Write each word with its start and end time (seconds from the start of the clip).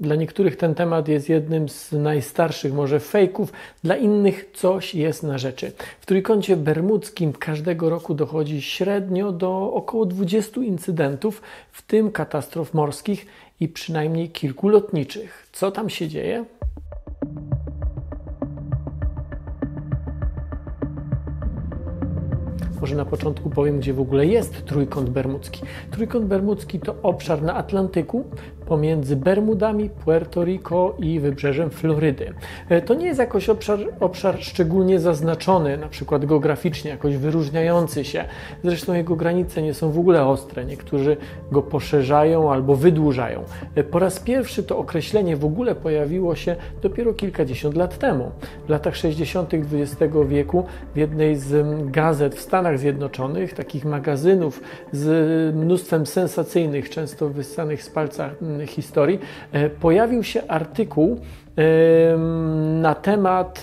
Dla 0.00 0.16
niektórych 0.16 0.56
ten 0.56 0.74
temat 0.74 1.08
jest 1.08 1.28
jednym 1.28 1.68
z 1.68 1.92
najstarszych 1.92 2.72
może 2.72 3.00
fejków, 3.00 3.52
dla 3.84 3.96
innych 3.96 4.50
coś 4.54 4.94
jest 4.94 5.22
na 5.22 5.38
rzeczy. 5.38 5.72
W 6.00 6.06
Trójkącie 6.06 6.56
Bermudzkim 6.56 7.32
każdego 7.32 7.90
roku 7.90 8.14
dochodzi 8.14 8.62
średnio 8.62 9.32
do 9.32 9.72
około 9.72 10.06
20 10.06 10.60
incydentów, 10.60 11.42
w 11.72 11.82
tym 11.82 12.12
katastrof 12.12 12.74
morskich 12.74 13.26
i 13.60 13.68
przynajmniej 13.68 14.28
kilku 14.28 14.68
lotniczych. 14.68 15.48
Co 15.52 15.70
tam 15.70 15.90
się 15.90 16.08
dzieje? 16.08 16.44
Może 22.80 22.96
na 22.96 23.04
początku 23.04 23.50
powiem, 23.50 23.78
gdzie 23.80 23.94
w 23.94 24.00
ogóle 24.00 24.26
jest 24.26 24.64
Trójkąt 24.64 25.10
Bermudzki. 25.10 25.60
Trójkąt 25.90 26.24
Bermudzki 26.24 26.80
to 26.80 26.94
obszar 27.02 27.42
na 27.42 27.54
Atlantyku 27.54 28.24
pomiędzy 28.70 29.16
Bermudami, 29.16 29.90
Puerto 30.04 30.44
Rico 30.44 30.94
i 30.98 31.20
wybrzeżem 31.20 31.70
Florydy. 31.70 32.34
E, 32.68 32.82
to 32.82 32.94
nie 32.94 33.06
jest 33.06 33.18
jakoś 33.18 33.48
obszar, 33.48 33.78
obszar 34.00 34.36
szczególnie 34.40 35.00
zaznaczony, 35.00 35.76
na 35.76 35.88
przykład 35.88 36.26
geograficznie, 36.26 36.90
jakoś 36.90 37.16
wyróżniający 37.16 38.04
się. 38.04 38.24
Zresztą 38.64 38.94
jego 38.94 39.16
granice 39.16 39.62
nie 39.62 39.74
są 39.74 39.90
w 39.90 39.98
ogóle 39.98 40.26
ostre. 40.26 40.64
Niektórzy 40.64 41.16
go 41.52 41.62
poszerzają 41.62 42.52
albo 42.52 42.76
wydłużają. 42.76 43.44
E, 43.74 43.84
po 43.84 43.98
raz 43.98 44.20
pierwszy 44.20 44.62
to 44.62 44.78
określenie 44.78 45.36
w 45.36 45.44
ogóle 45.44 45.74
pojawiło 45.74 46.34
się 46.34 46.56
dopiero 46.82 47.14
kilkadziesiąt 47.14 47.76
lat 47.76 47.98
temu. 47.98 48.30
W 48.66 48.70
latach 48.70 48.96
60. 48.96 49.54
XX 49.54 50.14
wieku 50.28 50.64
w 50.94 50.96
jednej 50.96 51.36
z 51.36 51.66
gazet 51.90 52.34
w 52.34 52.40
Stanach 52.40 52.78
Zjednoczonych, 52.78 53.54
takich 53.54 53.84
magazynów 53.84 54.60
z 54.92 55.56
mnóstwem 55.56 56.06
sensacyjnych, 56.06 56.90
często 56.90 57.28
wyssanych 57.28 57.82
z 57.82 57.90
palca 57.90 58.30
historii, 58.66 59.18
e, 59.52 59.70
pojawił 59.70 60.22
się 60.22 60.42
artykuł 60.48 61.20
na 62.80 62.94
temat 62.94 63.62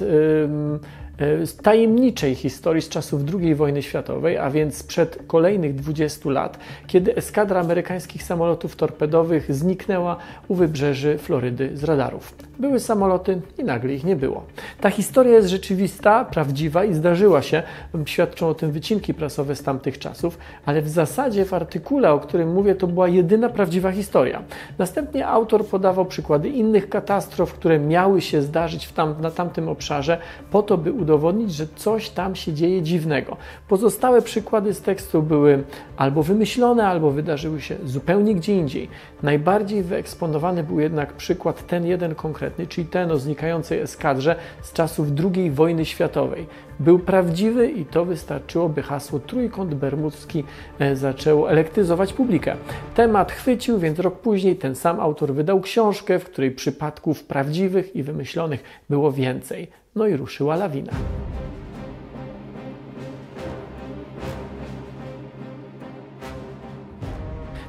E, 1.20 1.62
tajemniczej 1.64 2.36
historii 2.36 2.82
z 2.82 2.90
czasów 2.90 3.22
II 3.34 3.56
wojny 3.56 3.84
światowej, 3.84 4.38
a 4.38 4.50
więc 4.50 4.78
sprzed 4.78 5.20
kolejnych 5.28 5.76
20 5.76 6.30
lat, 6.30 6.60
kiedy 6.88 7.16
eskadra 7.16 7.60
amerykańskich 7.60 8.24
samolotów 8.24 8.76
torpedowych 8.76 9.56
zniknęła 9.56 10.18
u 10.48 10.56
wybrzeży 10.56 11.18
Florydy 11.18 11.78
z 11.78 11.84
radarów. 11.84 12.36
Były 12.60 12.80
samoloty 12.80 13.42
i 13.58 13.64
nagle 13.64 13.94
ich 13.94 14.04
nie 14.04 14.16
było. 14.16 14.44
Ta 14.82 14.90
historia 14.90 15.34
jest 15.34 15.48
rzeczywista, 15.48 16.26
prawdziwa 16.26 16.84
i 16.84 16.94
zdarzyła 16.94 17.42
się. 17.42 17.64
Świadczą 18.06 18.48
o 18.48 18.54
tym 18.54 18.72
wycinki 18.72 19.14
prasowe 19.14 19.56
z 19.56 19.64
tamtych 19.64 20.00
czasów, 20.00 20.38
ale 20.66 20.82
w 20.82 20.90
zasadzie 20.90 21.46
w 21.46 21.54
artykule, 21.54 22.12
o 22.14 22.20
którym 22.20 22.54
mówię, 22.54 22.76
to 22.76 22.88
była 22.88 23.08
jedyna 23.08 23.50
prawdziwa 23.50 23.92
historia. 23.92 24.42
Następnie 24.78 25.28
autor 25.28 25.66
podawał 25.66 26.06
przykłady 26.06 26.50
innych 26.50 26.90
katastrof, 26.90 27.54
które 27.54 27.80
miały 27.80 28.22
się 28.22 28.42
zdarzyć 28.42 28.92
tam, 28.92 29.16
na 29.22 29.32
tamtym 29.32 29.70
obszarze, 29.70 30.18
po 30.52 30.62
to, 30.64 30.78
by 30.78 30.94
udowodnić, 31.08 31.54
że 31.54 31.68
coś 31.76 32.10
tam 32.10 32.36
się 32.36 32.54
dzieje 32.54 32.82
dziwnego. 32.82 33.38
Pozostałe 33.68 34.22
przykłady 34.22 34.74
z 34.74 34.82
tekstu 34.82 35.24
były 35.24 35.64
albo 35.98 36.24
wymyślone, 36.24 36.88
albo 36.88 37.12
wydarzyły 37.12 37.62
się 37.62 37.76
zupełnie 37.86 38.36
gdzie 38.36 38.56
indziej. 38.56 38.90
Najbardziej 39.24 39.84
wyeksponowany 39.84 40.64
był 40.64 40.80
jednak 40.80 41.14
przykład 41.14 41.68
ten 41.68 41.86
jeden 41.86 42.16
konkretny, 42.16 42.68
czyli 42.68 42.88
ten 42.88 43.12
o 43.12 43.20
znikającej 43.20 43.80
eskadrze 43.80 44.36
z 44.62 44.74
czasów 44.74 45.08
II 45.36 45.52
wojny 45.52 45.86
światowej. 45.86 46.48
Był 46.80 47.00
prawdziwy 47.00 47.72
i 47.72 47.86
to 47.86 48.06
wystarczyło, 48.06 48.70
by 48.70 48.82
hasło 48.82 49.20
Trójkąt 49.20 49.76
Bermudzki 49.76 50.44
e, 50.80 50.96
zaczęło 50.96 51.52
elektryzować 51.52 52.14
publikę. 52.14 52.56
Temat 52.96 53.32
chwycił, 53.32 53.80
więc 53.80 54.00
rok 54.00 54.20
później 54.20 54.56
ten 54.56 54.76
sam 54.76 55.00
autor 55.00 55.34
wydał 55.34 55.62
książkę, 55.62 56.20
w 56.20 56.26
której 56.26 56.52
przypadków 56.52 57.24
prawdziwych 57.24 57.96
i 57.96 58.04
wymyślonych 58.04 58.64
było 58.90 59.12
więcej. 59.12 59.68
No 59.98 60.08
i 60.08 60.18
ruszyła 60.18 60.56
lawina. 60.56 60.94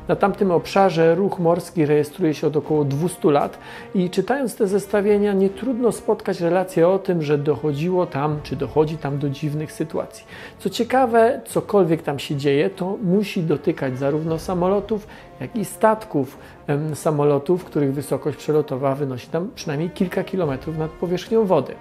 Na 0.09 0.17
tamtym 0.17 0.51
obszarze 0.51 1.15
ruch 1.15 1.39
morski 1.39 1.87
rejestruje 1.87 2.35
się 2.35 2.47
od 2.47 2.57
około 2.57 2.85
200 2.85 3.31
lat 3.31 3.59
i 3.95 4.11
czytając 4.11 4.57
te 4.57 4.67
zestawienia 4.67 5.33
nie 5.33 5.51
trudno 5.51 5.93
spotkać 5.93 6.41
relację 6.41 6.89
o 6.89 6.99
tym, 6.99 7.23
że 7.23 7.39
dochodziło 7.39 8.07
tam, 8.07 8.41
czy 8.43 8.57
dochodzi 8.57 8.99
tam 8.99 9.19
do 9.19 9.31
dziwnych 9.31 9.73
sytuacji. 9.73 10.25
Co 10.59 10.71
ciekawe, 10.71 11.41
cokolwiek 11.47 12.03
tam 12.03 12.19
się 12.19 12.37
dzieje, 12.37 12.71
to 12.71 12.97
musi 13.03 13.43
dotykać 13.43 13.99
zarówno 13.99 14.39
samolotów, 14.39 15.07
jak 15.41 15.57
i 15.57 15.65
statków 15.65 16.39
samolotów, 16.95 17.65
których 17.65 17.95
wysokość 17.95 18.39
przelotowa 18.39 18.95
wynosi 18.95 19.27
tam 19.27 19.51
przynajmniej 19.55 19.91
kilka 19.91 20.25
kilometrów 20.25 20.79
nad 20.79 20.91
powierzchnią 20.91 21.45
wody. 21.45 21.75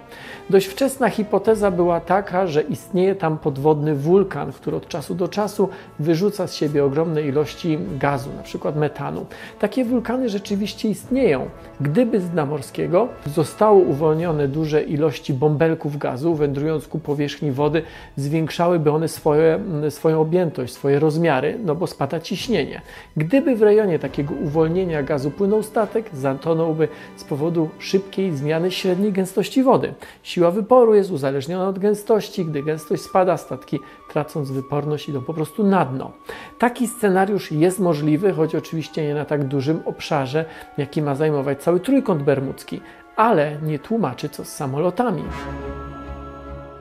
Dość 0.50 0.66
wczesna 0.66 1.10
hipoteza 1.10 1.70
była 1.70 2.00
taka, 2.00 2.46
że 2.46 2.62
istnieje 2.62 3.14
tam 3.14 3.38
podwodny 3.38 3.94
wulkan, 3.94 4.52
który 4.52 4.76
od 4.76 4.88
czasu 4.88 5.14
do 5.14 5.28
czasu 5.28 5.68
wyrzuca 5.98 6.46
z 6.46 6.54
siebie 6.54 6.84
ogromne 6.84 7.22
ilości 7.22 7.78
gazu, 7.98 8.17
na 8.26 8.42
przykład 8.42 8.76
metanu. 8.76 9.26
Takie 9.58 9.84
wulkany 9.84 10.28
rzeczywiście 10.28 10.88
istnieją. 10.88 11.48
Gdyby 11.80 12.20
z 12.20 12.30
dna 12.30 12.46
morskiego 12.46 13.08
zostało 13.26 13.78
uwolnione 13.78 14.48
duże 14.48 14.82
ilości 14.82 15.34
bąbelków 15.34 15.96
gazu, 15.98 16.34
wędrując 16.34 16.88
ku 16.88 16.98
powierzchni 16.98 17.52
wody, 17.52 17.82
zwiększałyby 18.16 18.90
one 18.90 19.08
swoje, 19.08 19.60
swoją 19.90 20.20
objętość, 20.20 20.72
swoje 20.72 20.98
rozmiary, 20.98 21.58
no 21.64 21.74
bo 21.74 21.86
spada 21.86 22.20
ciśnienie. 22.20 22.82
Gdyby 23.16 23.56
w 23.56 23.62
rejonie 23.62 23.98
takiego 23.98 24.34
uwolnienia 24.34 25.02
gazu 25.02 25.30
płynął 25.30 25.62
statek, 25.62 26.10
zatonąłby 26.12 26.88
z 27.16 27.24
powodu 27.24 27.68
szybkiej 27.78 28.36
zmiany 28.36 28.70
średniej 28.70 29.12
gęstości 29.12 29.62
wody. 29.62 29.94
Siła 30.22 30.50
wyporu 30.50 30.94
jest 30.94 31.10
uzależniona 31.10 31.68
od 31.68 31.78
gęstości. 31.78 32.44
Gdy 32.44 32.62
gęstość 32.62 33.02
spada, 33.02 33.36
statki 33.36 33.80
tracąc 34.08 34.50
wyporność 34.50 35.08
idą 35.08 35.22
po 35.22 35.34
prostu 35.34 35.64
na 35.64 35.84
dno. 35.84 36.12
Taki 36.58 36.86
scenariusz 36.86 37.52
jest 37.52 37.78
możliwy, 37.78 38.32
choć 38.32 38.54
oczywiście 38.54 39.06
nie 39.06 39.14
na 39.14 39.24
tak 39.24 39.44
dużym 39.44 39.80
obszarze, 39.84 40.44
jaki 40.78 41.02
ma 41.02 41.14
zajmować 41.14 41.62
cały 41.62 41.80
trójkąt 41.80 42.22
bermudzki, 42.22 42.80
ale 43.16 43.56
nie 43.62 43.78
tłumaczy 43.78 44.28
co 44.28 44.44
z 44.44 44.48
samolotami. 44.48 45.22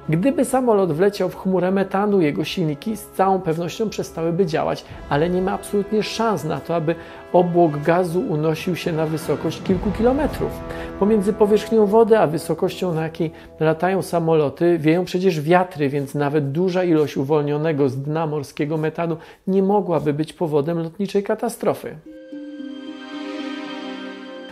Gdyby 0.10 0.46
samolot 0.46 0.94
wleciał 0.94 1.30
w 1.30 1.36
chmurę 1.36 1.72
metanu, 1.72 2.22
jego 2.22 2.44
silniki 2.44 2.98
z 2.98 3.08
całą 3.08 3.42
pewnością 3.42 3.90
przestałyby 3.90 4.46
działać, 4.46 4.86
ale 5.10 5.30
nie 5.30 5.42
ma 5.42 5.52
absolutnie 5.52 6.04
szans 6.04 6.44
na 6.44 6.60
to, 6.60 6.76
aby 6.76 6.96
obłok 7.34 7.78
gazu 7.82 8.20
unosił 8.30 8.76
się 8.76 8.92
na 8.92 9.06
wysokość 9.06 9.62
kilku 9.64 9.92
kilometrów. 9.92 10.52
Pomiędzy 11.00 11.34
powierzchnią 11.34 11.86
wody 11.86 12.20
a 12.20 12.28
wysokością, 12.28 12.94
na 12.94 13.04
jakiej 13.04 13.32
latają 13.60 14.02
samoloty, 14.02 14.78
wieją 14.78 15.06
przecież 15.06 15.42
wiatry, 15.42 15.90
więc 15.90 16.16
nawet 16.16 16.52
duża 16.52 16.84
ilość 16.84 17.18
uwolnionego 17.18 17.90
z 17.90 17.98
dna 18.02 18.28
morskiego 18.28 18.78
metanu 18.78 19.18
nie 19.48 19.64
mogłaby 19.64 20.14
być 20.14 20.34
powodem 20.34 20.80
lotniczej 20.80 21.24
katastrofy. 21.24 21.96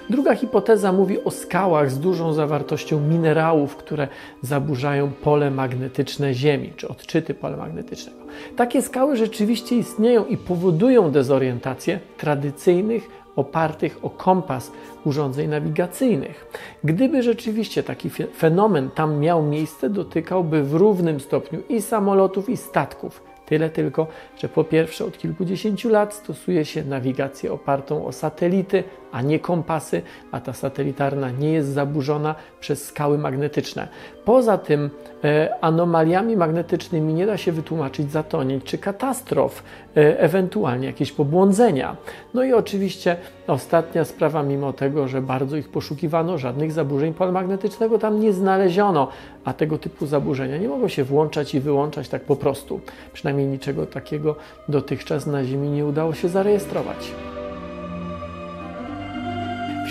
Druga 0.10 0.36
hipoteza 0.36 0.92
mówi 0.92 1.24
o 1.24 1.32
skałach 1.32 1.92
z 1.92 2.00
dużą 2.00 2.34
zawartością 2.34 3.00
minerałów, 3.00 3.76
które 3.76 4.08
zaburzają 4.42 5.12
pole 5.12 5.52
magnetyczne 5.52 6.34
Ziemi, 6.34 6.74
czy 6.76 6.88
odczyty 6.88 7.34
pola 7.34 7.58
magnetycznego. 7.58 8.18
Takie 8.56 8.82
skały 8.82 9.16
rzeczywiście 9.16 9.76
istnieją 9.76 10.26
i 10.26 10.38
powodują 10.38 11.12
dezorientację 11.12 12.00
tradycyjnych, 12.18 13.10
opartych 13.36 14.00
o 14.02 14.10
kompas 14.10 14.72
urządzeń 15.06 15.50
nawigacyjnych. 15.50 16.48
Gdyby 16.84 17.24
rzeczywiście 17.24 17.84
taki 17.84 18.10
fenomen 18.38 18.90
tam 18.90 19.20
miał 19.20 19.44
miejsce, 19.44 19.90
dotykałby 19.90 20.64
w 20.64 20.74
równym 20.74 21.20
stopniu 21.20 21.60
i 21.70 21.82
samolotów, 21.82 22.50
i 22.50 22.58
statków. 22.58 23.35
Tyle 23.46 23.70
tylko, 23.70 24.08
że 24.38 24.50
po 24.50 24.64
pierwsze 24.64 25.06
od 25.06 25.18
kilkudziesięciu 25.18 25.90
lat 25.90 26.14
stosuje 26.14 26.66
się 26.66 26.84
nawigację 26.84 27.54
opartą 27.54 28.06
o 28.06 28.12
satelity, 28.12 28.84
a 29.12 29.22
nie 29.22 29.40
kompasy, 29.40 30.02
a 30.32 30.40
ta 30.40 30.54
satelitarna 30.54 31.32
nie 31.32 31.52
jest 31.52 31.70
zaburzona 31.70 32.36
przez 32.60 32.86
skały 32.86 33.18
magnetyczne. 33.18 33.88
Poza 34.26 34.58
tym 34.58 34.90
e, 35.24 35.56
anomaliami 35.62 36.38
magnetycznymi 36.38 37.14
nie 37.14 37.26
da 37.26 37.38
się 37.38 37.52
wytłumaczyć 37.52 38.12
zatonień 38.12 38.62
czy 38.62 38.78
katastrof, 38.78 39.64
e, 39.98 40.20
ewentualnie 40.20 40.88
jakieś 40.88 41.12
pobłądzenia. 41.12 41.96
No 42.34 42.44
i 42.44 42.54
oczywiście 42.54 43.18
ostatnia 43.48 44.06
sprawa, 44.06 44.44
mimo 44.44 44.74
tego, 44.74 45.08
że 45.08 45.22
bardzo 45.22 45.58
ich 45.58 45.70
poszukiwano, 45.70 46.38
żadnych 46.38 46.72
zaburzeń 46.72 47.14
pola 47.14 47.32
magnetycznego 47.32 48.00
tam 48.00 48.20
nie 48.20 48.34
znaleziono, 48.34 49.08
a 49.46 49.54
tego 49.54 49.78
typu 49.78 50.06
zaburzenia 50.06 50.58
nie 50.58 50.68
mogą 50.68 50.88
się 50.88 51.04
włączać 51.04 51.56
i 51.56 51.60
wyłączać 51.60 52.10
tak 52.10 52.22
po 52.22 52.36
prostu. 52.36 52.80
Przynajmniej 53.14 53.35
niczego 53.44 53.86
takiego 53.86 54.36
dotychczas 54.70 55.28
na 55.28 55.44
Ziemi 55.44 55.70
nie 55.70 55.86
udało 55.86 56.14
się 56.14 56.30
zarejestrować. 56.30 57.12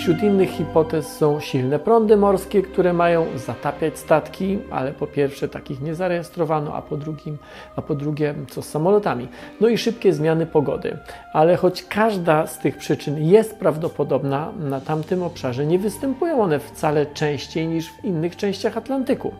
Wśród 0.05 0.23
innych 0.23 0.49
hipotez 0.49 1.07
są 1.07 1.39
silne 1.39 1.79
prądy 1.79 2.17
morskie, 2.17 2.61
które 2.61 2.93
mają 2.93 3.25
zatapiać 3.35 3.99
statki, 3.99 4.59
ale 4.71 4.91
po 4.91 5.07
pierwsze 5.07 5.47
takich 5.47 5.81
nie 5.81 5.95
zarejestrowano, 5.95 6.73
a 6.73 6.81
po, 6.81 6.97
drugim, 6.97 7.37
a 7.75 7.81
po 7.81 7.95
drugie 7.95 8.35
co 8.49 8.61
z 8.61 8.69
samolotami. 8.69 9.27
No 9.61 9.67
i 9.67 9.77
szybkie 9.77 10.13
zmiany 10.13 10.45
pogody. 10.45 10.97
Ale 11.33 11.55
choć 11.55 11.83
każda 11.83 12.47
z 12.47 12.59
tych 12.59 12.77
przyczyn 12.77 13.23
jest 13.23 13.59
prawdopodobna, 13.59 14.51
na 14.59 14.81
tamtym 14.81 15.23
obszarze 15.23 15.65
nie 15.65 15.79
występują 15.79 16.41
one 16.41 16.59
wcale 16.59 17.05
częściej 17.05 17.67
niż 17.67 17.91
w 17.91 18.05
innych 18.05 18.35
częściach 18.35 18.77
Atlantyku. 18.77 19.33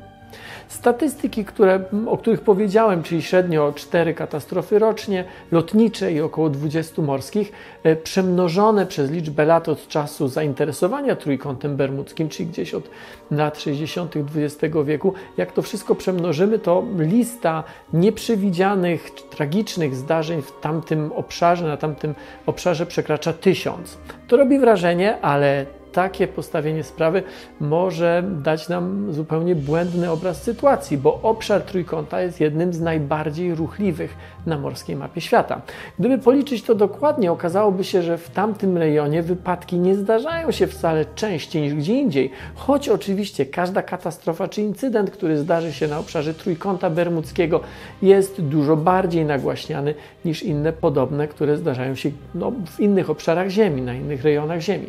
Statystyki, 0.68 1.46
które, 1.46 1.80
o 2.08 2.18
których 2.18 2.42
powiedziałem, 2.42 3.04
czyli 3.04 3.22
średnio 3.22 3.74
4 3.76 4.14
katastrofy 4.14 4.80
rocznie, 4.80 5.26
lotnicze 5.52 6.12
i 6.12 6.22
około 6.22 6.50
20 6.50 7.02
morskich, 7.02 7.52
e, 7.84 7.96
przemnożone 7.96 8.86
przez 8.86 9.12
liczbę 9.12 9.46
lat 9.46 9.70
od 9.70 9.88
czasu 9.88 10.28
zainteresowania 10.28 11.16
trójkątem 11.16 11.76
bermudzkim, 11.76 12.30
czyli 12.30 12.50
gdzieś 12.50 12.74
od 12.74 12.90
lat 13.32 13.60
60. 13.60 14.14
XX 14.36 14.76
wieku, 14.86 15.14
jak 15.38 15.52
to 15.52 15.62
wszystko 15.62 15.96
przemnożymy, 15.96 16.60
to 16.60 16.84
lista 16.98 17.64
nieprzewidzianych, 17.94 19.12
tragicznych 19.12 19.96
zdarzeń 19.96 20.42
w 20.42 20.60
tamtym 20.62 21.12
obszarze, 21.12 21.68
na 21.68 21.78
tamtym 21.78 22.16
obszarze 22.46 22.86
przekracza 22.86 23.34
tysiąc. 23.34 23.98
To 24.28 24.38
robi 24.38 24.60
wrażenie, 24.60 25.22
ale 25.22 25.66
takie 25.96 26.28
postawienie 26.28 26.84
sprawy 26.84 27.24
może 27.60 28.24
dać 28.44 28.70
nam 28.70 29.14
zupełnie 29.14 29.56
błędny 29.56 30.12
obraz 30.12 30.44
sytuacji, 30.44 30.98
bo 30.98 31.20
obszar 31.22 31.62
trójkąta 31.62 32.22
jest 32.22 32.40
jednym 32.40 32.74
z 32.74 32.82
najbardziej 32.82 33.56
ruchliwych 33.56 34.16
na 34.46 34.58
morskiej 34.58 34.96
mapie 34.96 35.22
świata. 35.22 35.62
Gdyby 36.00 36.18
policzyć 36.18 36.64
to 36.64 36.76
dokładnie, 36.76 37.32
okazałoby 37.32 37.84
się, 37.84 38.02
że 38.02 38.18
w 38.18 38.30
tamtym 38.30 38.78
rejonie 38.78 39.24
wypadki 39.24 39.80
nie 39.80 39.96
zdarzają 39.96 40.52
się 40.52 40.68
wcale 40.68 41.06
częściej 41.06 41.62
niż 41.62 41.74
gdzie 41.74 41.94
indziej, 41.94 42.32
choć 42.56 42.90
oczywiście 42.90 43.46
każda 43.46 43.82
katastrofa 43.82 44.48
czy 44.48 44.62
incydent, 44.62 45.12
który 45.12 45.38
zdarzy 45.38 45.74
się 45.74 45.88
na 45.88 46.00
obszarze 46.00 46.34
trójkąta 46.34 46.90
bermudzkiego, 46.90 47.62
jest 48.02 48.42
dużo 48.42 48.78
bardziej 48.78 49.26
nagłaśniany 49.26 49.94
niż 50.26 50.44
inne 50.44 50.74
podobne, 50.74 51.28
które 51.28 51.58
zdarzają 51.58 51.96
się 51.96 52.12
no, 52.36 52.52
w 52.66 52.80
innych 52.80 53.10
obszarach 53.10 53.50
Ziemi, 53.50 53.82
na 53.82 53.94
innych 53.94 54.24
rejonach 54.24 54.60
Ziemi. 54.60 54.88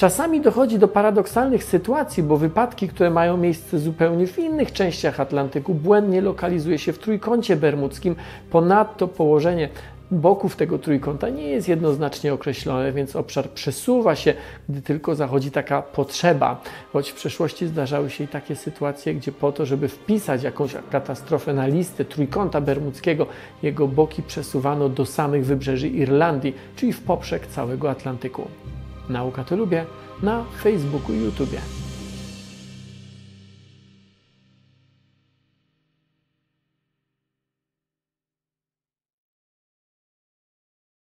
Czasami 0.00 0.40
dochodzi 0.40 0.78
do 0.78 0.88
paradoksalnych 0.88 1.64
sytuacji, 1.64 2.22
bo 2.22 2.36
wypadki, 2.36 2.88
które 2.88 3.10
mają 3.10 3.36
miejsce 3.36 3.78
zupełnie 3.78 4.26
w 4.26 4.38
innych 4.38 4.72
częściach 4.72 5.20
Atlantyku, 5.20 5.74
błędnie 5.74 6.20
lokalizuje 6.20 6.78
się 6.78 6.92
w 6.92 6.98
trójkącie 6.98 7.56
bermudzkim. 7.56 8.16
Ponadto 8.50 9.08
położenie 9.08 9.68
boków 10.10 10.56
tego 10.56 10.78
trójkąta 10.78 11.28
nie 11.28 11.48
jest 11.48 11.68
jednoznacznie 11.68 12.34
określone, 12.34 12.92
więc 12.92 13.16
obszar 13.16 13.50
przesuwa 13.50 14.16
się, 14.16 14.34
gdy 14.68 14.82
tylko 14.82 15.14
zachodzi 15.14 15.50
taka 15.50 15.82
potrzeba. 15.82 16.60
Choć 16.92 17.10
w 17.10 17.14
przeszłości 17.14 17.66
zdarzały 17.66 18.10
się 18.10 18.24
i 18.24 18.28
takie 18.28 18.56
sytuacje, 18.56 19.14
gdzie 19.14 19.32
po 19.32 19.52
to, 19.52 19.66
żeby 19.66 19.88
wpisać 19.88 20.42
jakąś 20.42 20.76
katastrofę 20.90 21.54
na 21.54 21.66
listę 21.66 22.04
trójkąta 22.04 22.60
bermudzkiego, 22.60 23.26
jego 23.62 23.88
boki 23.88 24.22
przesuwano 24.22 24.88
do 24.88 25.06
samych 25.06 25.44
wybrzeży 25.44 25.88
Irlandii, 25.88 26.54
czyli 26.76 26.92
w 26.92 27.00
poprzek 27.00 27.46
całego 27.46 27.90
Atlantyku. 27.90 28.48
Nauka 29.10 29.44
to 29.44 29.56
lubię 29.56 29.86
na 30.22 30.44
Facebooku 30.62 31.12
i 31.12 31.20
YouTubie. 31.24 31.79